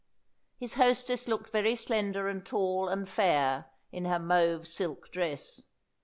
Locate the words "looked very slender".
1.27-2.27